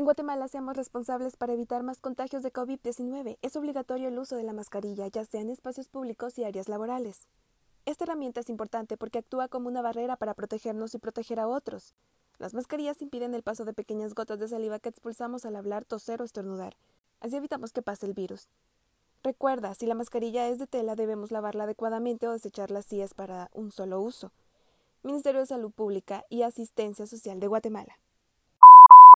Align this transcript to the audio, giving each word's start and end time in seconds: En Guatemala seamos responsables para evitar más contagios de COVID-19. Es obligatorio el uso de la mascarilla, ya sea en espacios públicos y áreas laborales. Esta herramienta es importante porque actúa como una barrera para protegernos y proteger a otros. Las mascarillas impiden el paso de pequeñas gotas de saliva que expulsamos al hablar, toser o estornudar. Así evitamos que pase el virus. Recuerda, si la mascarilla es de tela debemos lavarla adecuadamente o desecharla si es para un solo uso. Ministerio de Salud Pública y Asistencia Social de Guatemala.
En 0.00 0.06
Guatemala 0.06 0.48
seamos 0.48 0.78
responsables 0.78 1.36
para 1.36 1.52
evitar 1.52 1.82
más 1.82 2.00
contagios 2.00 2.42
de 2.42 2.50
COVID-19. 2.50 3.36
Es 3.42 3.54
obligatorio 3.54 4.08
el 4.08 4.18
uso 4.18 4.34
de 4.34 4.44
la 4.44 4.54
mascarilla, 4.54 5.06
ya 5.08 5.26
sea 5.26 5.42
en 5.42 5.50
espacios 5.50 5.88
públicos 5.88 6.38
y 6.38 6.44
áreas 6.44 6.70
laborales. 6.70 7.28
Esta 7.84 8.04
herramienta 8.04 8.40
es 8.40 8.48
importante 8.48 8.96
porque 8.96 9.18
actúa 9.18 9.48
como 9.48 9.68
una 9.68 9.82
barrera 9.82 10.16
para 10.16 10.32
protegernos 10.32 10.94
y 10.94 10.98
proteger 10.98 11.38
a 11.38 11.48
otros. 11.48 11.92
Las 12.38 12.54
mascarillas 12.54 13.02
impiden 13.02 13.34
el 13.34 13.42
paso 13.42 13.66
de 13.66 13.74
pequeñas 13.74 14.14
gotas 14.14 14.38
de 14.38 14.48
saliva 14.48 14.78
que 14.78 14.88
expulsamos 14.88 15.44
al 15.44 15.54
hablar, 15.54 15.84
toser 15.84 16.22
o 16.22 16.24
estornudar. 16.24 16.78
Así 17.20 17.36
evitamos 17.36 17.70
que 17.70 17.82
pase 17.82 18.06
el 18.06 18.14
virus. 18.14 18.48
Recuerda, 19.22 19.74
si 19.74 19.84
la 19.84 19.94
mascarilla 19.94 20.48
es 20.48 20.58
de 20.58 20.66
tela 20.66 20.96
debemos 20.96 21.30
lavarla 21.30 21.64
adecuadamente 21.64 22.26
o 22.26 22.32
desecharla 22.32 22.80
si 22.80 23.02
es 23.02 23.12
para 23.12 23.50
un 23.52 23.70
solo 23.70 24.00
uso. 24.00 24.32
Ministerio 25.02 25.40
de 25.40 25.46
Salud 25.46 25.70
Pública 25.70 26.24
y 26.30 26.40
Asistencia 26.40 27.06
Social 27.06 27.38
de 27.38 27.48
Guatemala. 27.48 27.98